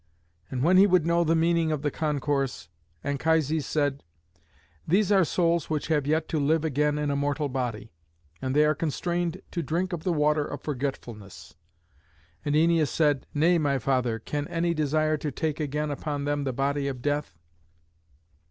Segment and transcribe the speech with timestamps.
[0.49, 2.69] And when he would know the meaning of the concourse,
[3.03, 4.01] Anchises said,
[4.87, 7.91] "These are souls which have yet to live again in a mortal body,
[8.41, 11.53] and they are constrained to drink of the water of forgetfulness."
[12.43, 16.53] And Æneas said, "Nay, my father, can any desire to take again upon them the
[16.53, 17.37] body of death?"